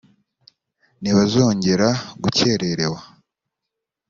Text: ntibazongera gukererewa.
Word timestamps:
ntibazongera 1.01 1.87
gukererewa. 2.21 2.99